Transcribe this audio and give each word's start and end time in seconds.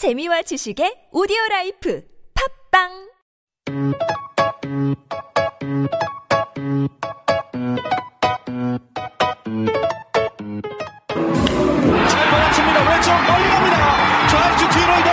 재미와 0.00 0.48
지식의 0.48 1.12
오디오 1.12 1.36
라이프 1.50 2.00
팟빵 2.32 2.88
잘 12.08 12.30
받아칩니다. 12.30 12.80
왼쪽 12.88 13.12
멀리 13.12 13.44
갑니다. 13.50 13.76
좌익수 14.30 14.68
뒤로 14.70 14.90
이동. 15.00 15.10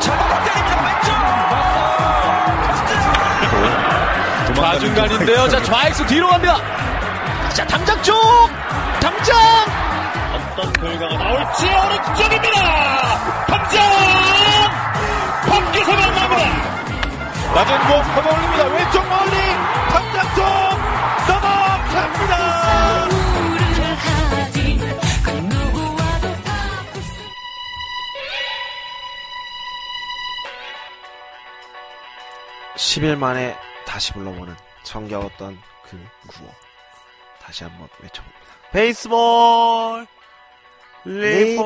잘 0.00 0.16
때립니다. 0.40 0.74
왼쪽 0.88 1.12
좌중간인데요. 4.56 5.48
자, 5.50 5.62
좌익수 5.62 6.06
뒤로 6.06 6.28
갑니다. 6.28 6.56
자, 7.52 7.66
담장 7.66 8.02
쪽! 8.02 8.14
담장! 9.02 9.65
결과가 10.80 11.16
나올지 11.16 11.64
오른쪽입니다. 11.66 13.46
탑장 13.46 13.80
밖에서 15.48 15.92
만납니다. 15.92 16.44
낮은 17.54 17.78
공 17.86 18.02
커버 18.14 18.26
올립니다. 18.34 18.64
왼쪽 18.66 19.08
멀리 19.08 19.34
탑장 19.90 20.34
쪽 20.34 20.42
넘어갑니다. 21.32 22.34
십일 32.76 33.16
만에 33.16 33.56
다시 33.86 34.12
불러보는 34.12 34.54
정겨웠던 34.82 35.58
그 35.84 36.06
구호. 36.28 36.50
다시 37.42 37.64
한번 37.64 37.88
외쳐봅니다. 38.00 38.46
베이스볼 38.72 40.06
리포트. 41.06 41.62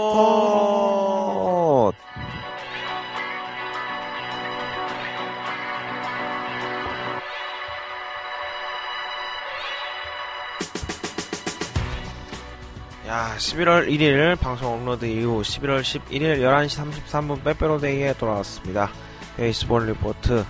야, 13.06 13.34
11월 13.38 13.88
1일 13.88 14.38
방송 14.38 14.74
업로드 14.74 15.06
이후 15.06 15.40
11월 15.40 15.80
11일 15.80 16.40
11시 16.40 17.02
33분 17.06 17.42
빼빼로데이에 17.42 18.12
돌아왔습니다. 18.18 18.90
베이스볼 19.38 19.86
리포트. 19.88 20.44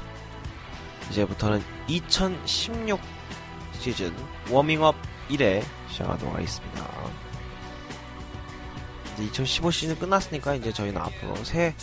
이제부터는 1.11 1.63
2016 1.87 3.01
시즌 3.75 4.13
워밍업 4.51 4.97
1회 5.31 5.63
시작하도록 5.91 6.35
하겠습니다. 6.35 7.30
이제 9.21 9.43
2015 9.43 9.71
시즌 9.71 9.99
끝났으니까 9.99 10.55
이제 10.55 10.73
저희는 10.73 11.01
앞으로 11.01 11.37
새 11.45 11.75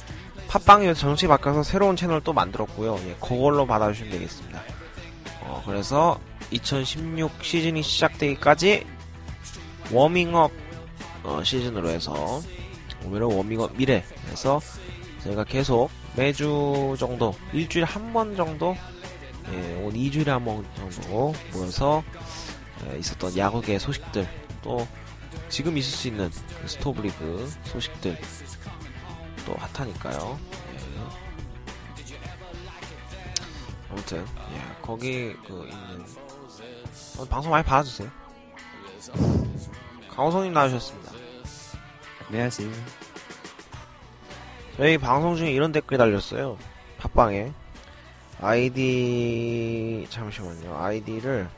팟빵이 0.47 0.93
정식 0.95 1.27
바뀌어서 1.27 1.63
새로운 1.63 1.95
채널 1.95 2.21
또 2.21 2.33
만들었고요. 2.33 2.99
예, 3.07 3.15
그걸로 3.19 3.65
받아주시면 3.65 4.11
되겠습니다. 4.11 4.61
어, 5.41 5.61
그래서 5.65 6.19
2016 6.51 7.31
시즌이 7.43 7.83
시작되기까지 7.83 8.85
워밍업 9.91 10.51
어, 11.23 11.43
시즌으로 11.43 11.89
해서 11.89 12.41
오늘은 13.05 13.27
워밍업 13.27 13.77
1회 13.77 14.01
해서 14.29 14.59
저희가 15.23 15.43
계속 15.43 15.89
매주 16.15 16.95
정도 16.97 17.33
일주일에 17.53 17.85
한 17.85 18.13
번 18.13 18.35
정도 18.35 18.75
예, 19.51 19.75
오늘 19.83 19.99
2주일에 19.99 20.27
한 20.27 20.43
번 20.45 20.65
정도 20.75 21.33
모여서 21.53 22.03
예, 22.91 22.97
있었던 22.99 23.35
야구계 23.37 23.79
소식들 23.79 24.27
또 24.61 24.87
지금 25.49 25.77
있을 25.77 25.97
수 25.97 26.07
있는 26.07 26.29
그 26.61 26.67
스토브리그 26.67 27.51
소식들 27.65 28.17
또 29.45 29.55
핫하니까요. 29.55 30.39
예. 30.73 30.77
아무튼 33.89 34.25
예, 34.53 34.81
거기 34.81 35.33
그 35.47 35.67
있는 35.69 36.05
어, 37.17 37.25
방송 37.25 37.51
많이 37.51 37.63
봐주세요. 37.63 38.09
강호성님 40.09 40.53
나오셨습니다. 40.53 41.11
안녕하세요. 42.27 42.69
저희 44.75 44.97
방송 44.97 45.35
중에 45.35 45.51
이런 45.51 45.71
댓글이 45.71 45.97
달렸어요. 45.97 46.57
팟빵에. 46.97 47.53
아이디, 48.39 50.05
잠시만요. 50.09 50.77
아이디를 50.77 51.49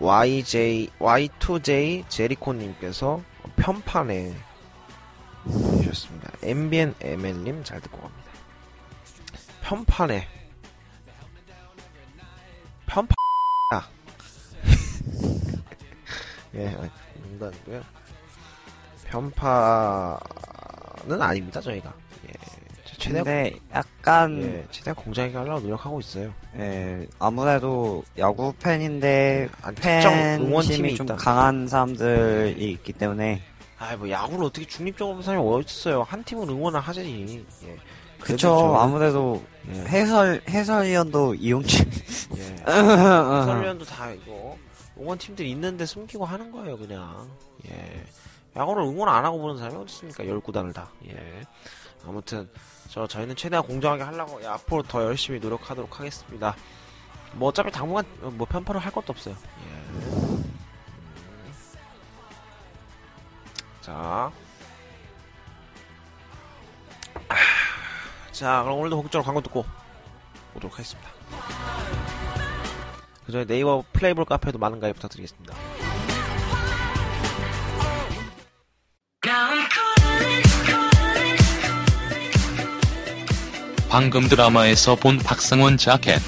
YJ, 0.00 0.90
Y2J 0.98 2.08
제리코님께서 2.08 3.20
편판에 3.56 4.34
주셨습니다. 5.78 6.30
MBN 6.42 6.94
ML님 7.00 7.64
잘 7.64 7.80
듣고 7.80 7.98
갑니다. 7.98 8.30
편판에. 9.62 10.28
편판, 12.86 13.14
야. 13.74 13.88
예, 16.54 16.68
아, 16.68 16.88
농담이고요. 17.22 17.82
편파는 19.08 20.20
아닙니다, 21.20 21.60
저희가. 21.60 21.92
예, 22.28 22.32
최대한, 22.98 23.24
근데 23.24 23.56
약간 23.72 24.42
예, 24.42 24.66
최대한 24.70 24.94
공정하게 24.96 25.36
하려고 25.36 25.60
노력하고 25.60 26.00
있어요. 26.00 26.32
예, 26.58 27.06
아무래도 27.18 28.02
야구 28.18 28.52
팬인데 28.60 29.48
아, 29.62 29.70
특정 29.72 30.12
응원팀이 30.42 30.94
좀 30.96 31.06
있다. 31.06 31.16
강한 31.16 31.66
사람들이 31.68 32.72
있기 32.72 32.92
때문에 32.94 33.40
아이, 33.78 33.96
뭐, 33.96 34.10
야구를 34.10 34.44
어떻게 34.46 34.66
중립적으로 34.66 35.14
보는 35.14 35.24
사람이 35.24 35.46
어딨어요. 35.46 36.02
한 36.02 36.24
팀을 36.24 36.48
응원을 36.48 36.80
하지. 36.80 37.44
예. 37.64 37.76
그쵸 38.18 38.18
그래도 38.20 38.38
저- 38.38 38.74
아무래도 38.74 39.44
예. 39.72 39.74
해설 39.86 40.42
해설위원도 40.48 41.34
이용치 41.36 41.84
예. 42.36 42.42
해설위원도 42.66 43.84
다 43.84 44.10
이거 44.10 44.56
응원팀들이 45.00 45.48
있는데 45.52 45.86
숨기고 45.86 46.24
하는 46.24 46.50
거예요, 46.50 46.76
그냥. 46.76 47.28
예. 47.70 48.04
야구를 48.56 48.82
응원 48.82 49.08
안 49.08 49.24
하고 49.24 49.38
보는 49.38 49.56
사람이 49.58 49.76
어디 49.76 49.92
있습니까? 49.92 50.26
열 50.26 50.40
구단을 50.40 50.72
다. 50.72 50.88
예. 51.06 51.14
아무튼 52.06 52.48
저 52.88 53.06
저희는 53.06 53.36
최대한 53.36 53.64
공정하게 53.66 54.02
하려고 54.02 54.40
예, 54.42 54.46
앞으로 54.46 54.82
더 54.82 55.02
열심히 55.04 55.38
노력하도록 55.38 55.98
하겠습니다. 55.98 56.54
뭐 57.34 57.48
어차피 57.48 57.70
당분간 57.70 58.04
뭐 58.36 58.46
편파를 58.46 58.80
할 58.80 58.92
것도 58.92 59.12
없어요. 59.12 59.34
예. 59.34 59.70
음. 59.70 60.58
자. 63.80 64.30
아, 67.28 67.34
자, 68.32 68.62
그럼 68.62 68.78
오늘도 68.78 68.96
본격적으로 68.96 69.24
광고 69.24 69.40
듣고 69.40 69.64
오도록 70.54 70.74
하겠습니다. 70.74 71.10
그 73.26 73.32
전에 73.32 73.44
네이버 73.44 73.84
플레이볼 73.92 74.24
카페도 74.24 74.58
많은 74.58 74.80
가입 74.80 74.94
부탁드리겠습니다. 74.96 75.54
방금 83.98 84.28
드라마에서 84.28 84.94
본 84.94 85.18
박상원 85.18 85.76
자켓. 85.76 86.22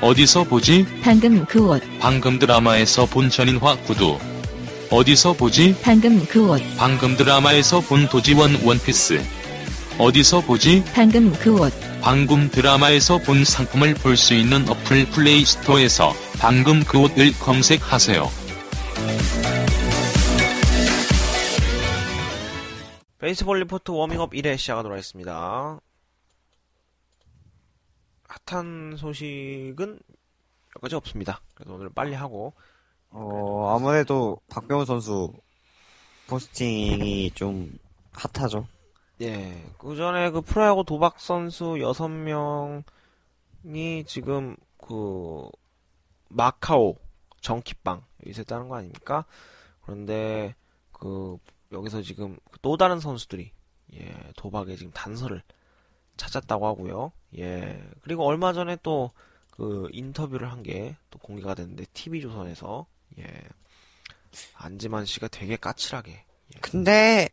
어디서 0.00 0.44
보지? 0.44 0.86
방금 1.02 1.44
그 1.46 1.58
옷, 1.68 1.82
방금 1.98 2.38
드라마에서 2.38 3.06
본 3.06 3.28
전인화 3.28 3.74
구두. 3.78 4.20
어디서 4.88 5.32
보지? 5.32 5.74
방금 5.82 6.24
그 6.26 6.48
옷, 6.48 6.62
방금 6.78 7.16
드라마에서 7.16 7.80
본 7.80 8.08
도지원 8.08 8.54
원피스. 8.64 9.20
어디서 9.98 10.42
보지? 10.42 10.84
방금 10.94 11.32
그 11.40 11.52
옷, 11.60 11.72
방금 12.00 12.48
드라마에서 12.48 13.18
본 13.18 13.44
상품을 13.44 13.94
볼 13.94 14.16
수 14.16 14.34
있는 14.34 14.68
어플 14.68 15.06
플레이 15.06 15.44
스토어에서 15.44 16.14
방금 16.38 16.84
그 16.84 17.00
옷을 17.00 17.36
검색하세요. 17.36 18.30
베이스볼 23.18 23.58
리포트 23.62 23.90
워밍업 23.90 24.34
1회 24.34 24.56
시작하도록 24.56 24.92
하겠습니다. 24.92 25.80
핫한 28.46 28.96
소식은 28.96 30.00
몇 30.74 30.80
가지 30.80 30.94
없습니다. 30.94 31.40
그래서 31.54 31.74
오늘 31.74 31.90
빨리 31.90 32.14
하고 32.14 32.54
어 33.10 33.74
아무래도 33.76 34.40
박병호 34.48 34.84
선수 34.84 35.32
포스팅이 36.28 37.32
좀 37.32 37.78
핫하죠. 38.12 38.66
예, 39.20 39.62
그 39.78 39.96
전에 39.96 40.30
그 40.30 40.40
프로야구 40.40 40.84
도박 40.84 41.20
선수 41.20 41.74
6명이 41.74 42.84
지금 44.06 44.56
그 44.78 45.48
마카오 46.28 46.96
정키빵 47.40 48.02
여기서 48.22 48.40
했다는 48.40 48.68
거 48.68 48.76
아닙니까? 48.76 49.26
그런데 49.82 50.54
그 50.92 51.36
여기서 51.70 52.02
지금 52.02 52.38
또 52.62 52.76
다른 52.76 52.98
선수들이 52.98 53.52
예, 53.94 54.32
도박에 54.36 54.76
지금 54.76 54.90
단서를 54.92 55.42
찾았다고 56.22 56.66
하고요. 56.66 57.12
예. 57.38 57.82
그리고 58.02 58.24
얼마 58.26 58.52
전에 58.52 58.76
또 58.82 59.10
그 59.52 59.86
인터뷰를 59.92 60.50
한 60.50 60.62
게 60.62 60.96
또 61.10 61.18
공개가 61.18 61.54
됐는데 61.54 61.84
TV조선에서 61.92 62.86
예. 63.18 63.24
안지만 64.54 65.04
씨가 65.04 65.28
되게 65.28 65.56
까칠하게 65.56 66.24
근데 66.62 67.28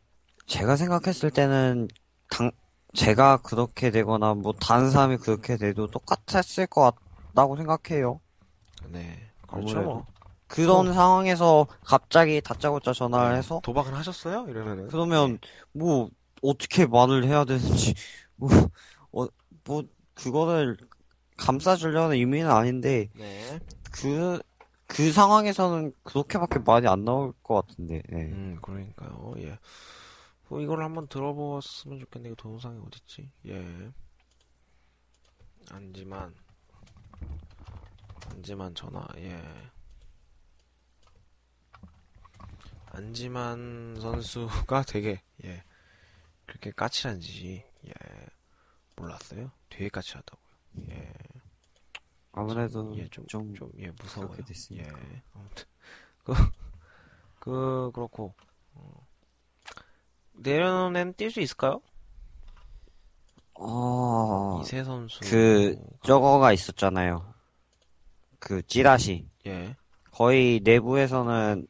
제가 0.45 0.75
생각했을 0.75 1.31
때는 1.31 1.88
당 2.30 2.51
제가 2.94 3.38
그렇게 3.38 3.89
되거나 3.89 4.33
뭐 4.33 4.53
다른 4.59 4.89
사람이 4.91 5.18
그렇게 5.18 5.56
돼도 5.56 5.88
똑같았을 5.88 6.68
것 6.68 6.94
같다고 7.33 7.56
생각해요. 7.56 8.19
네. 8.89 9.31
그렇죠. 9.47 9.69
아무래도. 9.77 9.81
뭐. 9.83 10.06
그런 10.47 10.94
상황에서 10.94 11.68
갑자기 11.86 12.41
다짜고짜 12.41 12.91
전화를 12.91 13.38
해서 13.38 13.62
도박은 13.63 13.94
하셨어요? 13.94 14.47
이러면은. 14.50 14.88
그러면 14.89 15.39
뭐 15.71 16.09
어떻게 16.41 16.86
말을 16.86 17.25
해야 17.25 17.45
되는지 17.45 17.94
뭐 18.39 18.50
어, 19.12 19.27
뭐 19.65 19.83
그거를 20.13 20.77
감싸주려는 21.38 22.15
의미는 22.15 22.50
아닌데 22.50 23.09
네. 23.15 23.59
그 23.91 24.39
그 24.89 25.12
상황에서는 25.12 25.94
그렇게밖에 26.03 26.59
말이 26.59 26.88
안 26.88 27.06
나올 27.06 27.31
것 27.44 27.68
같은데. 27.68 28.01
예. 28.12 28.15
음, 28.15 28.57
그러니까요. 28.59 29.36
예. 29.38 29.57
뭐 30.50 30.59
이걸 30.62 30.83
한번 30.83 31.07
들어보았으면 31.07 32.00
좋겠는데 32.00 32.31
그 32.31 32.36
동영상이 32.41 32.80
어딨지? 32.88 33.31
예. 33.47 33.91
안지만 35.69 36.33
안지만 38.31 38.74
전화. 38.74 39.06
예. 39.18 39.39
안지만 42.88 43.95
선수가 44.01 44.83
되게 44.89 45.21
예. 45.44 45.63
그렇게 46.47 46.71
까칠한지 46.71 47.63
예. 47.87 47.91
몰랐어요. 48.95 49.51
되게 49.69 49.89
까칠하다고요. 49.89 50.49
예. 50.91 51.13
아무래도 52.31 52.95
예, 52.97 53.07
좀, 53.09 53.25
좀 53.27 53.53
좀, 53.55 53.71
예, 53.79 53.91
무서워요. 53.91 54.37
예, 54.73 54.83
아무튼. 55.33 55.65
그, 56.23 56.33
그, 57.39 57.91
그렇고, 57.93 58.33
어. 58.75 59.07
내년엔 60.33 61.13
뛸 61.13 61.31
수 61.31 61.41
있을까요? 61.41 61.81
어, 63.55 64.61
이세 64.61 64.83
선수. 64.83 65.19
그 65.21 65.75
저거가 66.03 66.53
있었잖아요. 66.53 67.33
그 68.39 68.65
찌라시. 68.65 69.27
예. 69.47 69.75
거의 70.11 70.61
내부에서는 70.63 71.67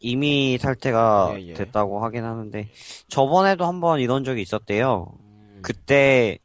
이미 0.00 0.58
탈퇴가 0.60 1.34
예, 1.34 1.48
예. 1.48 1.54
됐다고 1.54 2.02
하긴 2.04 2.24
하는데 2.24 2.70
저번에도 3.08 3.66
한번 3.66 4.00
이런 4.00 4.24
적이 4.24 4.42
있었대요. 4.42 5.12
음, 5.60 5.62
그때 5.62 6.38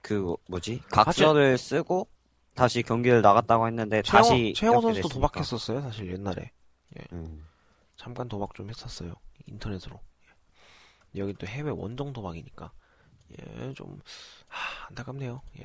그 0.00 0.36
뭐지 0.48 0.82
각서를 0.90 1.58
쓰고 1.58 2.08
다시 2.54 2.82
경기를 2.82 3.20
나갔다고 3.22 3.66
했는데 3.66 4.02
최영, 4.02 4.22
다시 4.22 4.52
최영호 4.56 4.80
이렇게 4.80 5.02
선수도 5.02 5.08
됐으니까. 5.08 5.28
도박했었어요, 5.28 5.80
사실 5.80 6.12
옛날에. 6.12 6.50
음. 7.12 7.44
잠깐 7.96 8.28
도박 8.28 8.54
좀 8.54 8.68
했었어요. 8.70 9.14
인터넷으로. 9.46 10.00
예. 11.16 11.20
여기 11.20 11.34
또 11.34 11.46
해외 11.46 11.70
원정 11.70 12.12
도박이니까. 12.12 12.72
예, 13.38 13.72
좀, 13.74 14.00
하, 14.46 14.86
안타깝네요. 14.88 15.40
예. 15.58 15.64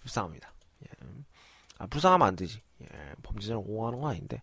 불쌍합니다. 0.00 0.54
예. 0.84 1.08
아, 1.78 1.86
불쌍하면 1.86 2.26
안 2.26 2.36
되지. 2.36 2.62
예. 2.82 2.86
범죄자를 3.22 3.62
옹호하는 3.66 4.00
건 4.00 4.10
아닌데. 4.10 4.42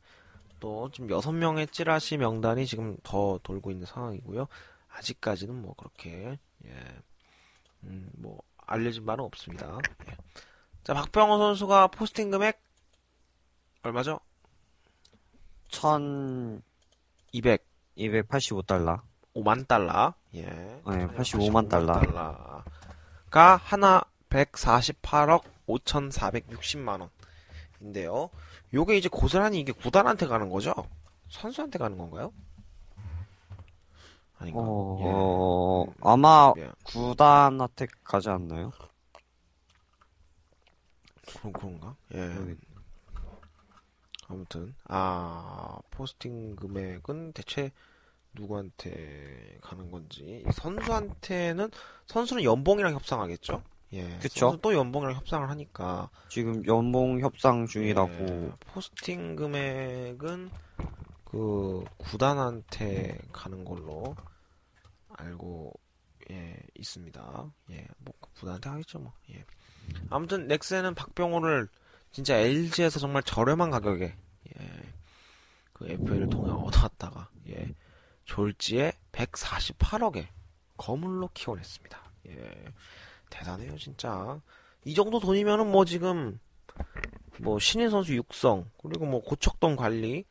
또, 0.60 0.90
지금 0.92 1.10
여섯 1.10 1.32
명의 1.32 1.66
찌라시 1.68 2.18
명단이 2.18 2.66
지금 2.66 2.98
더 3.04 3.40
돌고 3.44 3.72
있는 3.72 3.86
상황이고요. 3.86 4.48
아직까지는 4.90 5.56
뭐, 5.56 5.74
그렇게, 5.76 6.38
예. 6.66 6.72
음, 7.84 8.10
뭐, 8.18 8.42
알려진 8.66 9.06
바는 9.06 9.24
없습니다. 9.26 9.78
예. 10.08 10.16
자, 10.84 10.94
박병호 10.94 11.38
선수가 11.38 11.88
포스팅 11.88 12.32
금액, 12.32 12.62
얼마죠? 13.84 14.20
200. 17.32 17.66
1285달러. 17.98 19.02
5만 19.36 19.68
달러. 19.68 20.14
예. 20.34 20.42
네, 20.42 20.82
85만 20.84 21.70
달러. 21.70 21.94
달러 21.94 22.64
가 23.30 23.58
하나 23.58 24.02
148억 24.30 25.44
5,460만 25.68 27.08
원인데요. 27.82 28.30
요게 28.74 28.98
이제 28.98 29.10
고스란히 29.10 29.60
이게 29.60 29.72
구단한테 29.72 30.28
가는 30.28 30.50
거죠? 30.50 30.74
선수한테 31.30 31.78
가는 31.78 31.98
건가요? 31.98 32.34
아닌가? 34.40 34.60
어, 34.64 35.86
예. 35.88 35.94
아마 36.02 36.54
예. 36.58 36.72
구단한테 36.84 37.88
가지 38.04 38.30
않나요? 38.30 38.72
그런 41.28 41.54
그런가? 41.54 41.96
예. 42.14 42.28
모르겠네. 42.28 42.58
아무튼 44.28 44.76
아 44.88 45.80
포스팅 45.92 46.56
금액은 46.56 47.34
대체 47.34 47.72
누구한테 48.34 49.58
가는 49.62 49.90
건지 49.92 50.44
이 50.48 50.52
선수한테는 50.52 51.72
선수는 52.06 52.44
연봉이랑 52.44 52.94
협상하겠죠? 52.94 53.64
예. 53.94 54.18
그쵸. 54.20 54.58
또 54.62 54.74
연봉이랑 54.74 55.16
협상을 55.16 55.50
하니까 55.50 56.10
지금 56.30 56.66
연봉 56.68 57.20
협상 57.22 57.66
중이라고. 57.66 58.12
예, 58.12 58.52
포스팅 58.68 59.36
금액은 59.36 60.52
그 61.26 61.84
구단한테 61.98 63.18
가는 63.32 63.66
걸로 63.66 64.16
알고 65.20 65.74
예, 66.32 66.56
있습니다. 66.78 67.52
예, 67.72 67.88
뭐 68.00 68.14
구단한테 68.36 68.70
하겠죠 68.70 69.00
뭐. 69.00 69.14
예. 69.32 69.44
아무튼 70.10 70.48
넥센은 70.48 70.96
박병호를 70.96 71.68
진짜 72.12 72.38
LG에서 72.38 73.00
정말 73.00 73.24
저렴한 73.24 73.72
가격에 73.72 74.16
예, 74.60 74.94
그 75.74 75.88
FA를 75.90 76.30
통해 76.30 76.52
얻어왔다가 76.52 77.30
예, 77.50 77.74
졸지에 78.26 78.94
148억에 79.12 80.28
거물로 80.78 81.30
키워냈습니다. 81.34 82.12
예, 82.28 82.66
대단해요 83.30 83.78
진짜. 83.78 84.40
이 84.86 84.94
정도 84.94 85.20
돈이면은 85.20 85.72
뭐 85.72 85.84
지금 85.86 86.40
뭐 87.40 87.60
신인 87.60 87.90
선수 87.90 88.16
육성 88.16 88.70
그리고 88.82 89.06
뭐 89.06 89.22
고척동 89.22 89.76
관리 89.76 90.26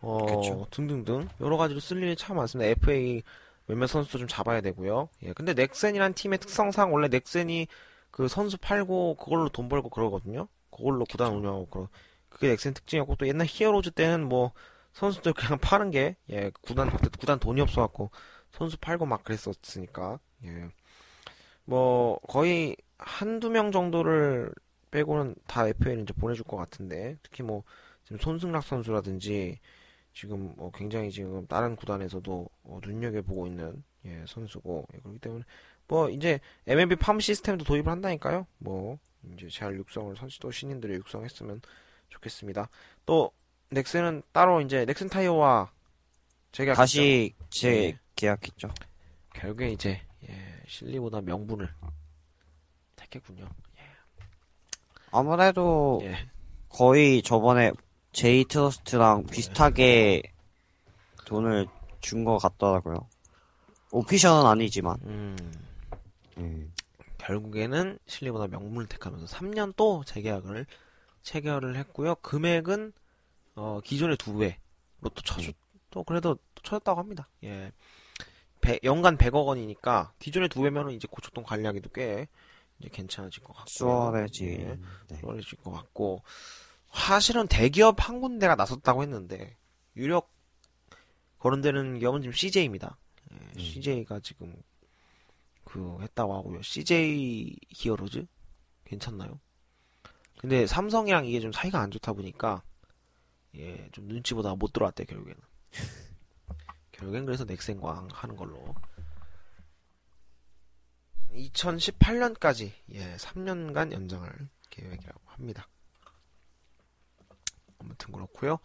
어 0.00 0.26
그쵸. 0.26 0.66
등등등 0.70 1.28
여러 1.40 1.56
가지로 1.56 1.80
쓸 1.80 2.02
일이 2.02 2.16
참 2.16 2.36
많습니다. 2.36 2.70
FA 2.70 3.22
몇몇 3.72 3.86
선수도 3.86 4.18
좀 4.18 4.28
잡아야 4.28 4.60
되고요. 4.60 5.08
예, 5.22 5.32
근데 5.32 5.54
넥센이란 5.54 6.12
팀의 6.12 6.38
특성상 6.40 6.92
원래 6.92 7.08
넥센이 7.08 7.68
그 8.10 8.28
선수 8.28 8.58
팔고 8.58 9.16
그걸로 9.16 9.48
돈 9.48 9.70
벌고 9.70 9.88
그러거든요. 9.88 10.46
그걸로 10.70 11.06
구단 11.06 11.32
운영하고 11.32 11.66
그러 11.66 11.88
그게 12.28 12.48
넥센 12.48 12.74
특징이었고 12.74 13.16
또 13.16 13.26
옛날 13.26 13.46
히어로즈 13.48 13.92
때는 13.92 14.28
뭐 14.28 14.52
선수들 14.92 15.32
그냥 15.32 15.58
파는 15.60 15.90
게 15.90 16.16
예, 16.30 16.50
구단 16.60 16.90
구단 17.18 17.38
돈이 17.38 17.62
없어 17.62 17.80
갖고 17.80 18.10
선수 18.50 18.76
팔고 18.76 19.06
막 19.06 19.24
그랬었으니까 19.24 20.20
예. 20.44 20.68
뭐 21.64 22.18
거의 22.28 22.76
한두 22.98 23.48
명 23.48 23.72
정도를 23.72 24.52
빼고는 24.90 25.34
다 25.46 25.66
FA는 25.66 26.02
이제 26.02 26.12
보내줄 26.12 26.44
것 26.44 26.58
같은데 26.58 27.16
특히 27.22 27.42
뭐 27.42 27.64
지금 28.04 28.18
손승락 28.18 28.64
선수라든지 28.64 29.60
지금 30.12 30.54
뭐 30.56 30.70
굉장히 30.72 31.10
지금 31.10 31.46
다른 31.46 31.76
구단에서도 31.76 32.48
어, 32.64 32.80
눈여겨보고 32.84 33.46
있는 33.46 33.82
예, 34.04 34.24
선수고 34.26 34.86
예, 34.94 34.98
그렇기 34.98 35.18
때문에 35.20 35.44
뭐 35.88 36.10
이제 36.10 36.40
MLB 36.66 36.96
팜 36.96 37.18
시스템도 37.20 37.64
도입을 37.64 37.90
한다니까요. 37.90 38.46
뭐 38.58 38.98
이제 39.32 39.48
잘 39.48 39.76
육성을 39.76 40.14
선수도 40.16 40.50
신인들을 40.50 40.94
육성했으면 40.96 41.62
좋겠습니다. 42.08 42.68
또 43.06 43.32
넥센은 43.70 44.22
따로 44.32 44.60
이제 44.60 44.84
넥센 44.84 45.08
타이어와 45.08 45.72
재계약 46.52 46.76
다시 46.76 47.34
예. 47.64 47.98
재계약했죠. 48.16 48.68
결국에 49.34 49.70
이제 49.70 50.00
예, 50.28 50.62
실리보다 50.66 51.20
명분을 51.22 51.72
택했군요. 52.96 53.48
아무래도 55.10 56.00
예. 56.04 56.16
거의 56.68 57.22
저번에 57.22 57.70
제이 58.12 58.44
트러스트랑 58.44 59.26
비슷하게 59.26 60.22
돈을 61.24 61.66
준 62.00 62.24
것 62.24 62.38
같더라고요. 62.38 63.08
오피션은 63.90 64.46
아니지만. 64.48 64.96
음, 65.04 65.36
음. 66.38 66.72
결국에는 67.18 67.98
실리보다 68.06 68.48
명분을 68.48 68.88
택하면서 68.88 69.26
3년 69.26 69.74
또 69.76 70.02
재계약을 70.04 70.66
체결을 71.22 71.76
했고요. 71.76 72.16
금액은 72.16 72.92
어, 73.54 73.80
기존의 73.84 74.16
두 74.16 74.36
배로 74.38 74.54
또 75.02 75.22
쳐줬, 75.22 75.54
또 75.90 76.02
그래도 76.04 76.34
또 76.54 76.62
쳐줬다고 76.62 76.98
합니다. 76.98 77.28
예. 77.44 77.70
배- 78.60 78.80
연간 78.82 79.16
100억 79.18 79.46
원이니까 79.46 80.12
기존의 80.18 80.48
두 80.48 80.62
배면은 80.62 80.92
이제 80.92 81.06
고척동 81.10 81.44
관리하기도 81.44 81.90
꽤 81.90 82.26
이제 82.80 82.88
괜찮아질 82.90 83.42
것 83.44 83.52
같고. 83.54 83.70
수월해지. 83.70 84.46
예. 84.46 84.78
네. 85.08 85.16
수월해질 85.20 85.58
것 85.58 85.70
같고. 85.70 86.22
사실은 86.92 87.48
대기업 87.48 88.06
한 88.06 88.20
군데가 88.20 88.54
나섰다고 88.54 89.02
했는데 89.02 89.56
유력 89.96 90.32
거론되는 91.38 91.98
기업은 91.98 92.22
지금 92.22 92.32
CJ입니다. 92.32 92.96
음. 93.30 93.52
CJ가 93.58 94.20
지금 94.20 94.54
그 95.64 95.98
했다고 96.00 96.34
하고요. 96.34 96.62
CJ 96.62 97.56
히어로즈 97.70 98.26
괜찮나요? 98.84 99.40
근데 100.38 100.66
삼성이랑 100.66 101.26
이게 101.26 101.40
좀 101.40 101.50
사이가 101.52 101.80
안 101.80 101.90
좋다 101.90 102.12
보니까 102.12 102.62
예, 103.56 103.88
좀 103.92 104.08
눈치 104.08 104.34
보다가 104.34 104.56
못 104.56 104.72
들어왔대 104.72 105.04
결국에는. 105.04 105.40
결국엔 106.92 107.24
그래서 107.24 107.44
넥센과 107.44 108.08
하는 108.12 108.36
걸로. 108.36 108.74
2018년까지 111.32 112.72
예, 112.92 113.16
3년간 113.16 113.92
연장할 113.92 114.48
계획이라고 114.70 115.20
합니다. 115.26 115.68
아무튼 117.82 118.12
그렇고요. 118.12 118.58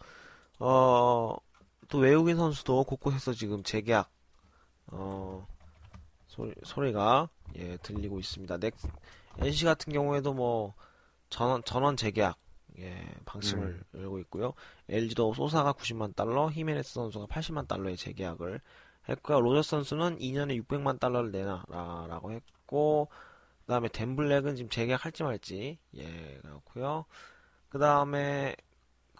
어, 0.58 1.36
또 1.88 1.98
외국인 1.98 2.36
선수도 2.36 2.84
곳곳에서 2.84 3.32
지금 3.32 3.62
재계약 3.62 4.10
어, 4.88 5.46
소리, 6.26 6.54
소리 6.64 6.92
가 6.92 7.28
예, 7.56 7.76
들리고 7.78 8.18
있습니다. 8.18 8.58
넥 8.58 8.74
NC 9.38 9.64
같은 9.64 9.92
경우에도 9.92 10.34
뭐 10.34 10.74
전원 11.30 11.62
전원 11.64 11.96
재계약 11.96 12.38
예, 12.78 13.04
방침을 13.24 13.82
열고 13.94 14.18
있고요. 14.20 14.54
LG도 14.88 15.34
소사가 15.34 15.72
90만 15.72 16.14
달러, 16.14 16.48
히메네스 16.48 16.94
선수가 16.94 17.26
80만 17.26 17.66
달러의 17.66 17.96
재계약을 17.96 18.60
했고요. 19.08 19.40
로저스 19.40 19.70
선수는 19.70 20.18
2년에 20.18 20.62
600만 20.62 21.00
달러를 21.00 21.32
내놔라라고 21.32 22.32
했고 22.32 23.08
그다음에 23.62 23.88
댄 23.88 24.06
블랙은 24.06 24.56
지금 24.56 24.70
재계약할지 24.70 25.22
말지 25.22 25.78
예 25.96 26.38
그렇고요. 26.42 27.04
그다음에 27.68 28.54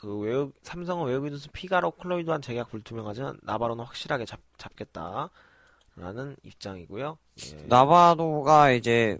그 0.00 0.16
외국 0.18 0.54
삼성은 0.62 1.06
외국인 1.06 1.32
선수 1.32 1.48
피가로 1.52 1.90
클로이드한 1.92 2.40
재계약 2.40 2.70
불투명하지만 2.70 3.38
나바로는 3.42 3.84
확실하게 3.84 4.26
잡, 4.26 4.38
잡겠다라는 4.56 6.36
입장이고요. 6.44 7.18
예. 7.52 7.66
나바로가 7.66 8.70
이제 8.70 9.18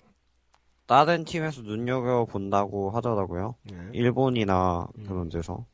다른 0.87 1.25
팀에서 1.25 1.63
눈여겨 1.63 2.27
본다고 2.27 2.91
하더라고요. 2.91 3.57
예. 3.73 3.91
일본이나 3.93 4.87
음. 4.99 5.05
그런 5.05 5.29
데서. 5.29 5.67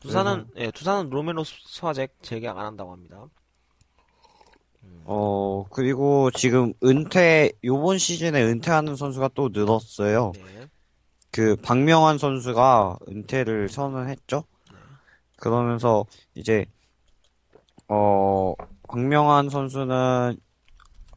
두산은 0.00 0.48
예, 0.56 0.70
두산은 0.70 1.10
로메로 1.10 1.44
스와잭 1.44 2.16
재계약 2.22 2.58
안 2.58 2.66
한다고 2.66 2.92
합니다. 2.92 3.28
어, 5.04 5.64
그리고 5.70 6.30
지금 6.32 6.72
은퇴, 6.84 7.52
요번 7.64 7.98
시즌에 7.98 8.42
은퇴하는 8.42 8.96
선수가 8.96 9.30
또 9.34 9.48
늘었어요. 9.52 10.32
네. 10.34 10.68
그, 11.38 11.54
박명환 11.54 12.18
선수가 12.18 12.98
은퇴를 13.08 13.68
선언했죠? 13.68 14.42
그러면서, 15.36 16.04
이제, 16.34 16.66
어, 17.86 18.54
박명환 18.88 19.48
선수는 19.48 20.36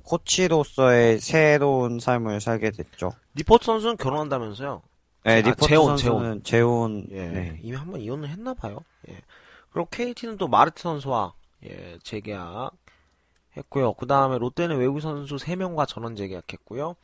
코치로서의 0.04 1.20
새로운 1.20 2.00
삶을 2.00 2.40
살게 2.40 2.70
됐죠. 2.70 3.14
니퍼트 3.36 3.66
선수는 3.66 3.98
결혼한다면서요? 3.98 4.84
네, 5.24 5.32
아, 5.32 5.42
니퍼트 5.42 5.68
재혼, 5.68 5.98
선수는 5.98 6.44
재혼, 6.44 7.08
예, 7.10 7.26
네. 7.28 7.60
이미 7.64 7.76
한 7.76 7.90
번 7.90 8.00
이혼을 8.00 8.30
했나 8.30 8.54
봐요. 8.54 8.78
예. 9.10 9.18
그리고 9.72 9.90
KT는 9.90 10.38
또 10.38 10.48
마르테 10.48 10.84
선수와 10.84 11.34
예, 11.66 11.98
재계약 12.04 12.74
했고요. 13.58 13.94
그 13.94 14.06
다음에 14.06 14.38
롯데는 14.38 14.78
외국 14.78 15.00
선수 15.00 15.38
3명과 15.38 15.88
전원 15.88 16.16
재계약했고요. 16.16 16.96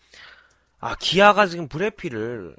아, 0.79 0.95
기아가 0.99 1.47
지금 1.47 1.67
브레피를 1.67 2.55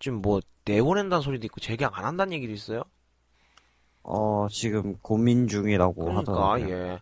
지금 0.00 0.20
뭐 0.20 0.40
내보낸다는 0.64 1.22
소리도 1.22 1.46
있고 1.46 1.60
재계약 1.60 1.96
안 1.98 2.04
한다는 2.04 2.32
얘기도 2.32 2.52
있어요. 2.52 2.82
어, 4.02 4.48
지금 4.50 4.96
고민 4.98 5.46
중이라고 5.46 5.94
그러니까 5.94 6.32
하더라고요. 6.32 6.70
예. 6.70 7.00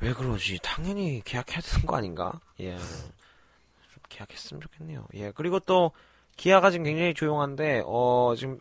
왜 0.00 0.12
그러지? 0.12 0.58
당연히 0.62 1.22
계약해야 1.24 1.60
되는 1.60 1.86
거 1.86 1.96
아닌가? 1.96 2.38
예. 2.60 2.76
좀 2.76 4.02
계약했으면 4.08 4.60
좋겠네요. 4.60 5.06
예. 5.14 5.30
그리고 5.30 5.58
또 5.60 5.92
기아가 6.36 6.70
지금 6.70 6.84
굉장히 6.84 7.14
조용한데 7.14 7.82
어 7.86 8.34
지금 8.36 8.58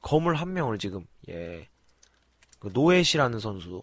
거물 0.00 0.36
한 0.36 0.52
명을 0.54 0.78
지금 0.78 1.04
예. 1.28 1.68
그 2.60 2.70
노엣이라는 2.72 3.40
선수 3.40 3.82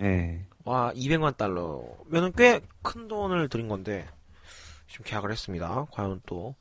예. 0.00 0.44
와 0.64 0.92
200만 0.94 1.36
달러면은 1.36 2.32
꽤 2.32 2.60
큰 2.82 3.08
돈을 3.08 3.48
들인 3.48 3.68
건데 3.68 4.08
지금 4.86 5.04
계약을 5.04 5.30
했습니다. 5.30 5.86
과연 5.90 6.22
또 6.24 6.54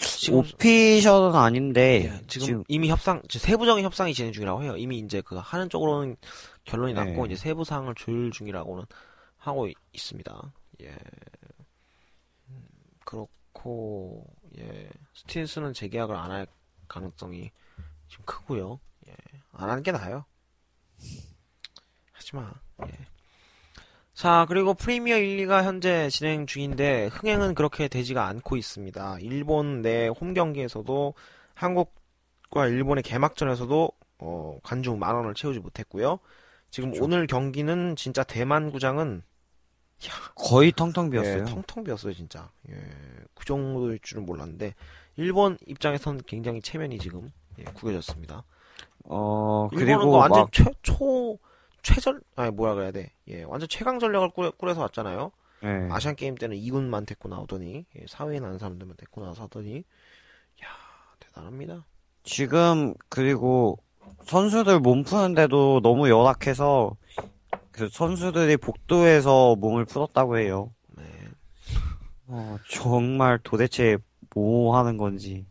지금 0.00 0.38
오피셜은 0.38 1.34
아닌데, 1.36 2.04
예, 2.04 2.26
지금, 2.26 2.46
지금, 2.46 2.64
이미 2.68 2.88
협상, 2.88 3.22
세부적인 3.28 3.84
협상이 3.84 4.14
진행 4.14 4.32
중이라고 4.32 4.62
해요. 4.62 4.76
이미 4.76 4.98
이제 4.98 5.20
그 5.20 5.36
하는 5.36 5.68
쪽으로는 5.68 6.16
결론이 6.64 6.94
네. 6.94 7.04
났고, 7.04 7.26
이제 7.26 7.36
세부 7.36 7.64
사항을 7.64 7.94
조율 7.94 8.30
중이라고는 8.30 8.84
하고 9.38 9.66
있- 9.68 9.76
있습니다. 9.92 10.52
예. 10.82 10.96
음, 12.48 12.66
그렇고, 13.04 14.26
예. 14.58 14.88
스틴스는 15.14 15.74
재계약을 15.74 16.14
안 16.16 16.30
할 16.30 16.46
가능성이 16.88 17.50
지금 18.08 18.24
크고요. 18.24 18.80
예. 19.08 19.14
안 19.52 19.68
하는 19.70 19.82
게 19.82 19.92
나아요. 19.92 20.24
하지 22.12 22.36
마. 22.36 22.52
예. 22.86 22.92
자, 24.20 24.44
그리고 24.50 24.74
프리미어 24.74 25.16
1, 25.16 25.46
2가 25.46 25.62
현재 25.64 26.10
진행 26.10 26.44
중인데 26.44 27.06
흥행은 27.06 27.54
그렇게 27.54 27.88
되지가 27.88 28.26
않고 28.26 28.58
있습니다. 28.58 29.16
일본 29.22 29.80
내 29.80 30.08
홈 30.08 30.34
경기에서도 30.34 31.14
한국과 31.54 32.66
일본의 32.66 33.02
개막전에서도 33.02 33.90
어, 34.18 34.58
관중 34.62 34.98
만 34.98 35.14
원을 35.14 35.32
채우지 35.32 35.60
못했고요. 35.60 36.18
지금 36.68 36.92
오늘 37.00 37.26
경기는 37.26 37.96
진짜 37.96 38.22
대만 38.22 38.70
구장은 38.70 39.22
거의 40.34 40.70
텅텅 40.72 41.08
비었어요. 41.08 41.38
예, 41.40 41.44
텅텅 41.46 41.84
비었어요, 41.84 42.12
진짜. 42.12 42.50
예, 42.68 42.74
그 43.32 43.46
정도일 43.46 44.00
줄은 44.02 44.26
몰랐는데 44.26 44.74
일본 45.16 45.56
입장에서는 45.66 46.20
굉장히 46.26 46.60
체면이 46.60 46.98
지금 46.98 47.32
예, 47.58 47.64
구겨졌습니다. 47.64 48.44
어, 49.04 49.70
그리고 49.70 50.04
뭐 50.04 50.18
완전 50.18 50.40
막, 50.42 50.52
최, 50.52 50.64
초, 50.82 51.38
최절, 51.82 52.20
아니, 52.36 52.50
뭐라 52.50 52.74
그래야 52.74 52.90
돼. 52.90 53.12
예, 53.28 53.42
완전 53.42 53.68
최강 53.68 53.98
전략을 53.98 54.30
꾸려, 54.30 54.50
꾸려서 54.50 54.80
왔잖아요. 54.82 55.32
예. 55.64 55.88
아시안 55.90 56.16
게임 56.16 56.34
때는 56.34 56.56
2군만 56.56 57.06
데리고 57.06 57.28
나오더니, 57.28 57.84
예, 57.96 58.04
4위에 58.06 58.40
나는 58.40 58.58
사람들만 58.58 58.96
데리고 58.96 59.22
나와서 59.22 59.44
하더니, 59.44 59.78
야 60.62 60.66
대단합니다. 61.20 61.84
지금, 62.22 62.94
그리고, 63.08 63.78
선수들 64.24 64.80
몸 64.80 65.02
푸는데도 65.04 65.80
너무 65.82 66.08
열악해서, 66.08 66.96
그 67.72 67.88
선수들이 67.90 68.56
복도에서 68.58 69.56
몸을 69.56 69.84
풀었다고 69.86 70.38
해요. 70.38 70.72
네. 70.96 71.04
어, 72.26 72.58
정말 72.68 73.38
도대체 73.42 73.96
뭐 74.34 74.76
하는 74.76 74.96
건지. 74.96 75.46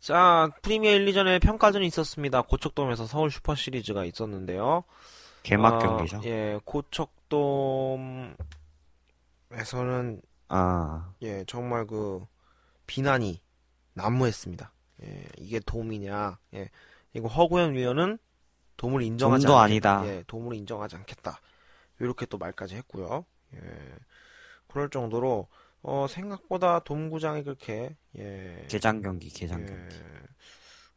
자, 0.00 0.48
프리미어 0.62 0.92
1, 0.92 1.06
2전에 1.06 1.40
평가전이 1.42 1.86
있었습니다. 1.86 2.42
고척돔에서 2.42 3.06
서울 3.06 3.30
슈퍼 3.30 3.54
시리즈가 3.54 4.04
있었는데요. 4.04 4.84
개막 5.48 5.74
아, 5.74 5.78
경기죠. 5.78 6.20
예, 6.24 6.60
고척돔에서는, 6.64 8.36
아, 10.48 11.12
예, 11.22 11.44
정말 11.46 11.86
그, 11.86 12.24
비난이 12.86 13.40
난무했습니다. 13.94 14.72
예, 15.04 15.24
이게 15.38 15.60
돔이냐, 15.60 16.38
예, 16.54 16.68
이거 17.14 17.28
허구현 17.28 17.72
위원은 17.72 18.18
돔을 18.76 19.02
인정하지 19.02 19.46
않겠다. 19.46 19.62
아니다. 19.62 20.06
예, 20.06 20.22
돔을 20.26 20.54
인정하지 20.54 20.96
않겠다. 20.96 21.40
이렇게 22.00 22.26
또 22.26 22.36
말까지 22.36 22.76
했고요. 22.76 23.24
예, 23.54 23.60
그럴 24.66 24.90
정도로, 24.90 25.48
어, 25.82 26.06
생각보다 26.08 26.80
돔구장이 26.80 27.42
그렇게, 27.44 27.96
예, 28.18 28.66
개장 28.68 29.00
경기, 29.00 29.30
개장 29.30 29.62
예, 29.62 29.66
경기. 29.66 29.96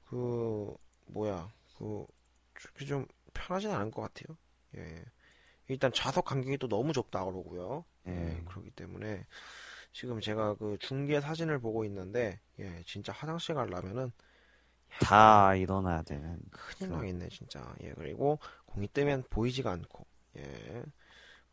그 0.09 0.75
뭐야 1.07 1.49
그 1.77 2.05
그렇게 2.53 2.85
좀 2.85 3.05
편하진 3.33 3.71
않은 3.71 3.91
것 3.91 4.01
같아요. 4.01 4.37
예. 4.77 5.03
일단 5.67 5.91
좌석 5.93 6.25
간격이 6.25 6.57
또 6.57 6.67
너무 6.67 6.93
좁다 6.93 7.23
그러고요. 7.25 7.85
예, 8.07 8.11
예. 8.11 8.43
그렇기 8.45 8.71
때문에 8.71 9.25
지금 9.93 10.19
제가 10.19 10.55
그 10.55 10.77
중계 10.79 11.21
사진을 11.21 11.59
보고 11.59 11.85
있는데 11.85 12.39
예, 12.59 12.83
진짜 12.85 13.13
화장실 13.13 13.55
가려면은 13.55 14.11
다 14.99 15.55
일어나야 15.55 16.01
되는. 16.03 16.39
큰일. 16.51 16.91
나겠네 16.91 17.29
진짜. 17.29 17.73
예, 17.83 17.93
그리고 17.93 18.39
공이 18.65 18.87
뜨면 18.89 19.23
보이지가 19.29 19.71
않고 19.71 20.05
예. 20.37 20.83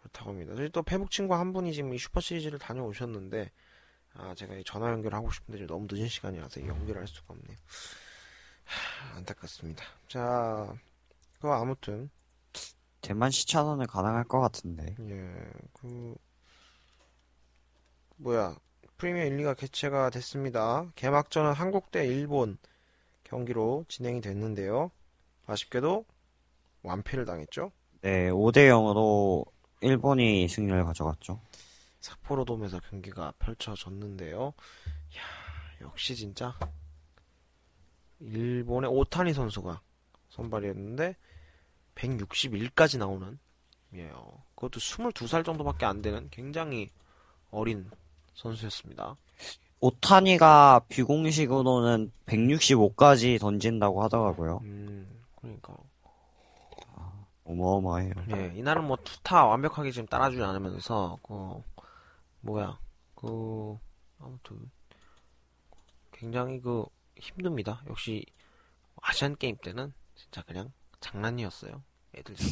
그렇다고 0.00 0.30
합니다. 0.30 0.54
저희 0.54 0.68
또 0.70 0.82
페북 0.82 1.10
친구 1.10 1.34
한 1.34 1.52
분이 1.52 1.72
지금 1.72 1.92
이 1.94 1.98
슈퍼 1.98 2.20
시리즈를 2.20 2.58
다녀오셨는데 2.58 3.50
아 4.14 4.34
제가 4.34 4.54
이 4.54 4.64
전화 4.64 4.90
연결하고 4.90 5.30
싶은데 5.30 5.58
지금 5.58 5.66
너무 5.68 5.86
늦은 5.90 6.08
시간이라서 6.08 6.66
연결할 6.66 7.06
수가 7.06 7.34
없네요. 7.34 7.56
하, 8.64 9.16
안타깝습니다. 9.16 9.84
자, 10.08 10.74
그 11.40 11.48
아무튼 11.48 12.10
대만 13.00 13.30
시차선을 13.30 13.86
가능할 13.86 14.24
것 14.24 14.40
같은데. 14.40 14.96
예, 15.00 15.50
그 15.72 16.14
뭐야 18.16 18.56
프리미어 18.96 19.24
1, 19.24 19.36
2가 19.38 19.56
개최가 19.56 20.10
됐습니다. 20.10 20.90
개막전은 20.96 21.52
한국 21.52 21.90
대 21.90 22.06
일본 22.06 22.58
경기로 23.24 23.84
진행이 23.88 24.20
됐는데요. 24.20 24.90
아쉽게도 25.46 26.04
완패를 26.82 27.24
당했죠. 27.24 27.70
네, 28.00 28.30
5대 28.30 28.68
0으로 28.68 29.44
일본이 29.80 30.48
승리를 30.48 30.84
가져갔죠. 30.84 31.40
삿포로돔에서 32.00 32.80
경기가 32.90 33.32
펼쳐졌는데요. 33.38 34.52
야, 35.16 35.22
역시 35.80 36.16
진짜 36.16 36.58
일본의 38.20 38.90
오타니 38.90 39.32
선수가 39.32 39.80
선발이었는데 40.30 41.16
161까지 41.98 42.98
나오는 42.98 43.38
예, 43.94 44.10
어, 44.10 44.44
그것도 44.54 44.80
22살 44.80 45.44
정도밖에 45.44 45.86
안 45.86 46.02
되는 46.02 46.28
굉장히 46.30 46.88
어린 47.50 47.90
선수였습니다. 48.34 49.16
오타니가 49.80 50.82
비공식으로는 50.88 52.12
165까지 52.26 53.40
던진다고 53.40 54.02
하더라고요. 54.02 54.60
음, 54.64 55.22
그러니까 55.36 55.76
어마어마해요. 57.44 58.12
예, 58.30 58.52
이날은 58.56 58.84
뭐 58.84 58.96
투타 58.96 59.46
완벽하게 59.46 59.90
지금 59.90 60.06
따라주지 60.06 60.42
않으면서 60.42 61.18
그 61.22 61.62
뭐야 62.40 62.78
그 63.14 63.78
아무튼 64.18 64.70
굉장히 66.12 66.60
그 66.60 66.84
힘듭니다. 67.16 67.82
역시 67.88 68.26
아시안 69.00 69.36
게임 69.36 69.56
때는 69.56 69.94
진짜 70.14 70.42
그냥 70.42 70.70
장난이었어요. 71.00 71.82
애들 72.14 72.34
참 72.34 72.46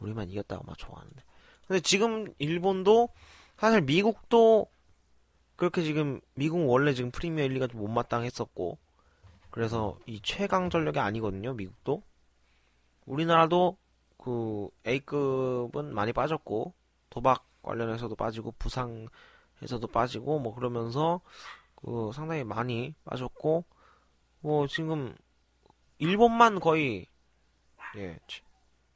우리만 0.00 0.30
이겼다고 0.30 0.64
막 0.64 0.76
좋아하는데. 0.78 1.22
근데 1.66 1.80
지금 1.80 2.32
일본도 2.38 3.08
사실 3.56 3.80
미국도 3.82 4.66
그렇게 5.56 5.82
지금 5.82 6.20
미국 6.34 6.68
원래 6.68 6.94
지금 6.94 7.10
프리미어 7.10 7.46
1리가 7.46 7.70
좀 7.70 7.80
못마땅했었고 7.80 8.78
그래서 9.50 9.96
이 10.06 10.20
최강 10.22 10.68
전력이 10.68 10.98
아니거든요. 10.98 11.54
미국도 11.54 12.02
우리나라도 13.06 13.78
그 14.18 14.68
A급은 14.86 15.94
많이 15.94 16.12
빠졌고 16.12 16.74
도박 17.10 17.46
관련해서도 17.62 18.16
빠지고 18.16 18.52
부상에서도 18.58 19.86
빠지고 19.92 20.38
뭐 20.38 20.54
그러면서 20.54 21.20
그 21.76 22.10
상당히 22.12 22.44
많이 22.44 22.94
빠졌고 23.04 23.64
뭐 24.40 24.66
지금 24.66 25.14
일본만 25.98 26.60
거의 26.60 27.06
예 27.96 28.18
치- 28.26 28.42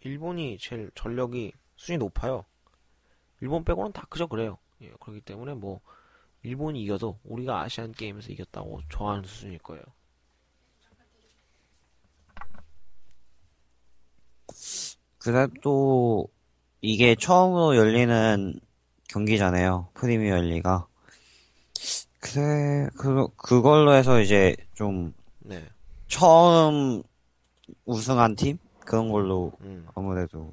일본이 0.01 0.59
제일 0.59 0.91
전력이 0.95 1.53
수준이 1.77 1.99
높아요. 1.99 2.45
일본 3.41 3.65
빼고는 3.65 3.93
다 3.93 4.07
그저 4.09 4.27
그래요. 4.27 4.59
예 4.83 4.91
그렇기 5.01 5.21
때문에 5.23 5.55
뭐 5.55 5.81
일본이 6.43 6.83
이겨도 6.83 7.19
우리가 7.25 7.61
아시안 7.63 7.93
게임에서 7.93 8.33
이겼다고 8.33 8.81
좋아하는 8.89 9.25
수준일 9.25 9.59
거예요. 9.59 9.83
그래도 15.19 16.27
이게 16.81 17.15
처음으로 17.15 17.77
열리는 17.77 18.59
경기잖아요. 19.09 19.89
프리미어 19.95 20.41
리가. 20.41 20.87
그래, 22.21 22.89
그, 22.99 23.29
그걸로 23.37 23.95
해서 23.95 24.21
이제 24.21 24.57
좀 24.75 25.15
네. 25.41 25.65
처음 26.09 27.03
우승한 27.85 28.37
팀? 28.37 28.59
그런 28.89 29.11
걸로 29.11 29.53
음. 29.61 29.87
아무래도 29.95 30.39
뭐 30.39 30.53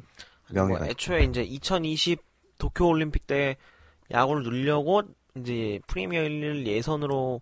명예가 0.50 0.88
애초에 0.88 1.24
이제 1.24 1.42
2020 1.42 2.22
도쿄 2.58 2.86
올림픽 2.88 3.26
때 3.28 3.56
야구를 4.12 4.44
늘려고 4.44 5.04
이제 5.36 5.80
프리미어 5.88 6.22
1을 6.24 6.66
예선으로 6.66 7.42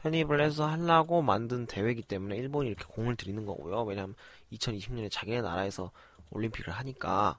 편입을 0.00 0.40
해서 0.40 0.66
하려고 0.66 1.20
만든 1.20 1.66
대회이기 1.66 2.02
때문에 2.02 2.36
일본이 2.36 2.68
이렇게 2.70 2.84
공을 2.86 3.16
들이는 3.16 3.44
거고요. 3.44 3.82
왜냐하면 3.82 4.14
2020년에 4.52 5.10
자기네 5.10 5.42
나라에서 5.42 5.90
올림픽을 6.30 6.72
하니까 6.72 7.38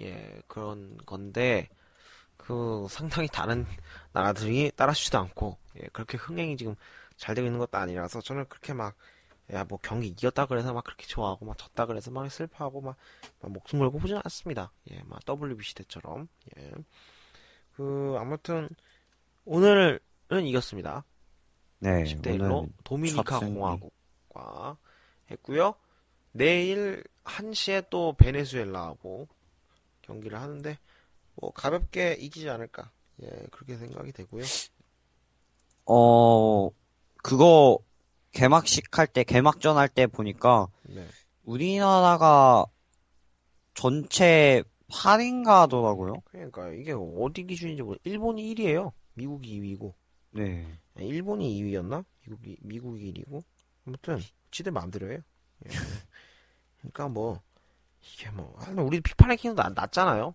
예 0.00 0.42
그런 0.46 0.98
건데 1.06 1.70
그 2.36 2.86
상당히 2.90 3.28
다른 3.28 3.64
나라들이 4.12 4.70
따라주지도 4.76 5.18
않고 5.18 5.56
예 5.82 5.88
그렇게 5.90 6.18
흥행이 6.18 6.58
지금 6.58 6.74
잘 7.16 7.34
되고 7.34 7.46
있는 7.46 7.58
것도 7.58 7.78
아니라서 7.78 8.20
저는 8.20 8.44
그렇게 8.50 8.74
막 8.74 8.94
야 9.52 9.64
뭐 9.64 9.78
경기 9.82 10.08
이겼다 10.08 10.46
그래서 10.46 10.72
막 10.72 10.82
그렇게 10.84 11.06
좋아하고 11.06 11.44
막 11.46 11.56
졌다 11.58 11.86
그래서 11.86 12.10
막 12.10 12.28
슬퍼하고 12.30 12.80
막 12.80 12.96
막 13.40 13.52
목숨 13.52 13.78
걸고 13.78 13.98
보진 13.98 14.16
않습니다. 14.24 14.72
예, 14.90 15.02
막 15.04 15.20
WBC 15.28 15.74
때처럼. 15.76 16.28
예. 16.58 16.72
그 17.76 18.16
아무튼 18.18 18.68
오늘은 19.44 19.98
이겼습니다. 20.46 21.04
네, 21.78 22.04
10대 22.04 22.38
1로 22.38 22.58
오늘 22.58 22.68
도미니카 22.84 23.22
첫 23.24 23.40
승리. 23.40 23.54
공화국과 23.54 24.76
했고요. 25.30 25.74
내일 26.32 27.04
1시에 27.24 27.88
또 27.90 28.14
베네수엘라하고 28.14 29.28
경기를 30.02 30.40
하는데 30.40 30.78
뭐 31.36 31.50
가볍게 31.52 32.14
이기지 32.14 32.48
않을까. 32.50 32.90
예, 33.22 33.28
그렇게 33.50 33.76
생각이 33.76 34.12
되고요. 34.12 34.44
어, 35.86 36.70
그거 37.22 37.78
개막식 38.36 38.98
할 38.98 39.06
때, 39.06 39.24
개막전 39.24 39.78
할 39.78 39.88
때 39.88 40.06
보니까 40.06 40.68
네. 40.82 41.06
우리나라가 41.44 42.66
전체 43.72 44.62
8인가 44.90 45.60
하더라고요. 45.62 46.20
그러니까 46.26 46.68
이게 46.70 46.92
어디 46.92 47.44
기준인지 47.46 47.82
모르. 47.82 47.98
일본이 48.04 48.54
1위예요. 48.54 48.92
미국이 49.14 49.58
2위고. 49.60 49.94
네. 50.32 50.66
일본이 50.98 51.62
2위였나? 51.62 52.04
미국이 52.20 52.56
미국이 52.60 53.12
1위고. 53.12 53.42
아무튼 53.86 54.20
지들 54.50 54.72
마음대로 54.72 55.10
해요. 55.10 55.20
예. 55.66 55.70
그러니까 56.78 57.08
뭐 57.08 57.40
이게 58.02 58.30
뭐 58.30 58.54
아, 58.58 58.70
우리 58.82 59.00
피파 59.00 59.28
랭킹도 59.28 59.62
낮, 59.62 59.72
낮잖아요. 59.74 60.34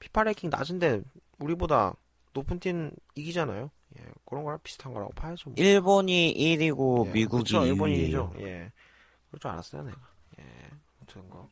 피파 0.00 0.24
랭킹 0.24 0.50
낮은데 0.50 1.02
우리보다 1.38 1.94
높은 2.34 2.58
팀 2.58 2.90
이기잖아요. 3.14 3.70
예, 3.98 4.04
그런 4.26 4.44
거랑 4.44 4.58
비슷한 4.62 4.92
거라고 4.92 5.12
봐야죠. 5.12 5.50
뭐. 5.50 5.54
일본이 5.58 6.34
1위고 6.34 7.06
예, 7.08 7.12
미국이 7.12 7.52
그렇죠. 7.52 7.60
2위예요. 7.60 7.66
일본이죠. 7.68 8.32
예. 8.40 8.72
그럴 9.30 9.40
줄 9.40 9.50
알았어요, 9.50 9.82
내가. 9.84 9.98
예. 10.40 10.44
아무튼 10.98 11.28
거. 11.30 11.50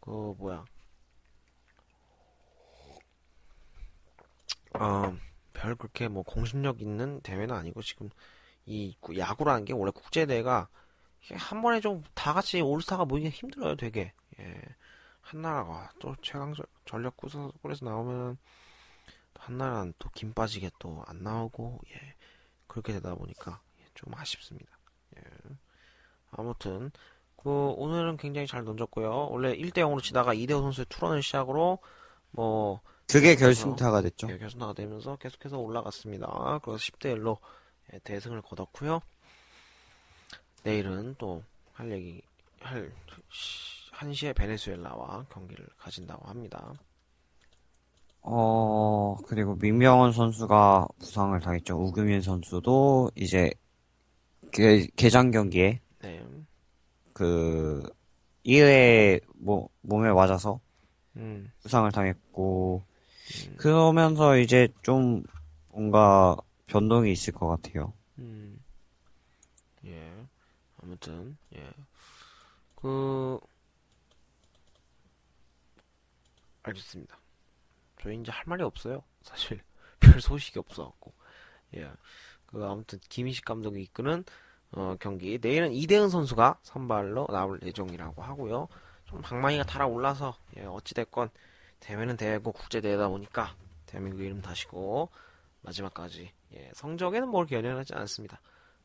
그 0.00 0.10
뭐야. 0.38 0.64
어, 4.74 5.16
별 5.52 5.74
그렇게 5.74 6.08
뭐 6.08 6.22
공신력 6.22 6.80
있는 6.80 7.20
대회는 7.22 7.54
아니고 7.54 7.82
지금 7.82 8.08
이 8.66 8.96
구- 9.00 9.18
야구라는 9.18 9.64
게 9.64 9.72
원래 9.72 9.90
국제 9.94 10.26
대회가 10.26 10.68
한 11.34 11.60
번에 11.62 11.80
좀 11.80 12.02
다 12.14 12.32
같이 12.32 12.60
올스타가 12.60 13.04
모이기가 13.04 13.30
힘들어요, 13.34 13.76
되게. 13.76 14.12
예. 14.38 14.62
한 15.20 15.42
나라가 15.42 15.90
또 15.98 16.14
최강 16.22 16.54
전- 16.54 16.64
전력 16.86 17.16
꾸서 17.16 17.52
꾸려서 17.62 17.84
나오면 17.84 18.38
한 19.40 19.58
나라는 19.58 19.94
또김 19.98 20.32
빠지게 20.34 20.70
또 20.78 21.02
안 21.06 21.22
나오고 21.22 21.80
예. 21.90 22.14
그렇게 22.66 22.92
되다 22.92 23.14
보니까 23.14 23.60
예, 23.80 23.84
좀 23.94 24.14
아쉽습니다. 24.14 24.70
예. 25.16 25.22
아무튼 26.30 26.90
그 27.36 27.48
오늘은 27.50 28.16
굉장히 28.18 28.46
잘 28.46 28.64
던졌고요. 28.64 29.28
원래 29.30 29.54
1대 29.56 29.78
0으로 29.78 30.02
치다가 30.02 30.34
이대호 30.34 30.60
선수의 30.60 30.86
투런을 30.88 31.22
시작으로 31.22 31.78
뭐 32.30 32.80
그게 33.08 33.34
결승타가 33.34 34.02
됐죠. 34.02 34.28
예, 34.30 34.38
결승타가 34.38 34.74
되면서 34.74 35.16
계속해서 35.16 35.58
올라갔습니다. 35.58 36.60
그래서 36.62 36.78
10대 36.78 37.16
1로 37.16 37.38
예, 37.92 37.98
대승을 38.00 38.42
거뒀고요. 38.42 39.00
내일은 40.62 41.14
또 41.18 41.42
할 41.80 41.90
얘기 41.92 42.20
할 42.60 42.92
1시에 43.94 44.36
베네수엘라와 44.36 45.24
경기를 45.30 45.66
가진다고 45.78 46.28
합니다. 46.28 46.74
어, 48.22 49.16
그리고 49.26 49.56
민명원 49.56 50.12
선수가 50.12 50.88
부상을 50.98 51.38
당했죠. 51.40 51.76
우금인 51.76 52.20
선수도 52.20 53.10
이제 53.14 53.50
개, 54.52 54.86
개장 54.96 55.30
경기에 55.30 55.80
네. 56.00 56.24
그 57.12 57.82
1회 58.44 59.20
뭐, 59.36 59.68
몸에 59.82 60.12
맞아서 60.12 60.60
음. 61.16 61.50
부상을 61.62 61.90
당했고 61.92 62.82
그러면서 63.56 64.38
이제 64.38 64.68
좀 64.82 65.22
뭔가 65.68 66.36
변동이 66.66 67.12
있을 67.12 67.32
것 67.32 67.46
같아요. 67.48 67.92
음. 68.18 68.58
예. 69.84 70.10
아무튼, 70.82 71.36
예. 71.54 71.70
그, 72.74 73.38
알겠습니다. 76.62 77.19
저희 78.02 78.18
이제 78.18 78.32
할 78.32 78.44
말이 78.46 78.62
없어요. 78.62 79.02
사실. 79.22 79.60
별 80.00 80.20
소식이 80.20 80.58
없어갖고. 80.58 81.12
예. 81.76 81.90
그, 82.46 82.64
아무튼, 82.64 82.98
김희식 83.08 83.44
감독이 83.44 83.82
이끄는, 83.82 84.24
어, 84.72 84.96
경기. 84.98 85.38
내일은 85.40 85.72
이대은 85.72 86.08
선수가 86.08 86.58
선발로 86.62 87.26
나올 87.28 87.60
예정이라고 87.62 88.22
하고요. 88.22 88.68
좀 89.04 89.20
방망이가 89.20 89.64
달아올라서, 89.64 90.36
예, 90.56 90.64
어찌 90.64 90.94
됐건, 90.94 91.30
대회는 91.80 92.16
대회고 92.16 92.52
국제 92.52 92.80
대회다 92.80 93.08
보니까, 93.08 93.54
대한민국 93.86 94.22
이름 94.22 94.40
다시고, 94.40 95.10
마지막까지 95.62 96.32
예, 96.54 96.70
성적에는 96.74 97.28
뭘 97.28 97.46
연연하지 97.50 97.94
않습니다. 97.94 98.40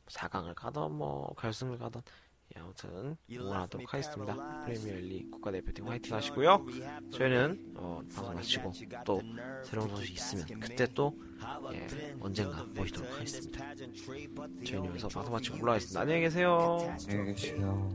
4강을 0.08 0.54
가던 0.54 0.92
뭐 0.92 1.34
결승을 1.36 1.78
가던 1.78 2.04
예, 2.56 2.60
아무튼 2.60 3.18
응원하도록 3.32 3.94
하겠습니다. 3.94 4.66
프리미어리 4.66 5.30
국가대표팀 5.32 5.88
화이팅 5.88 6.14
하시고요. 6.16 6.66
저희는 7.12 7.74
어, 7.76 8.02
방송 8.14 8.36
마치고 8.36 8.72
또 9.06 9.22
새로운 9.64 9.90
소식 9.90 10.14
있으면 10.14 10.60
그때 10.60 10.88
또 10.94 11.18
예, 11.74 11.88
언젠가 12.20 12.64
모시도록 12.66 13.12
하겠습니다. 13.16 13.74
저희는 14.64 14.86
여기서 14.90 15.08
방송 15.08 15.34
마치고 15.34 15.58
올라가겠습니다. 15.58 16.02
안녕히 16.02 16.22
계세요. 16.22 16.78
안녕히 17.10 17.34
계세요. 17.34 17.90